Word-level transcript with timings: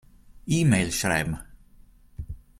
E-Mail 0.57 0.89
schreiben. 0.97 1.35